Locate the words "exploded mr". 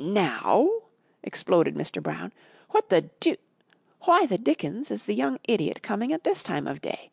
1.22-2.02